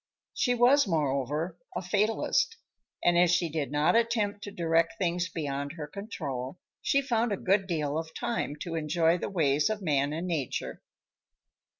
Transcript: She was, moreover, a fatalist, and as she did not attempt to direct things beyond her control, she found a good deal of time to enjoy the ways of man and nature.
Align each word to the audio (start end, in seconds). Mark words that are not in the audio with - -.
She 0.33 0.55
was, 0.55 0.87
moreover, 0.87 1.59
a 1.75 1.81
fatalist, 1.83 2.57
and 3.05 3.19
as 3.19 3.29
she 3.29 3.49
did 3.49 3.71
not 3.71 3.95
attempt 3.95 4.43
to 4.45 4.51
direct 4.51 4.95
things 4.97 5.29
beyond 5.29 5.73
her 5.73 5.85
control, 5.85 6.57
she 6.81 7.03
found 7.03 7.31
a 7.31 7.37
good 7.37 7.67
deal 7.67 7.99
of 7.99 8.15
time 8.15 8.55
to 8.61 8.73
enjoy 8.73 9.19
the 9.19 9.29
ways 9.29 9.69
of 9.69 9.83
man 9.83 10.11
and 10.11 10.25
nature. 10.27 10.81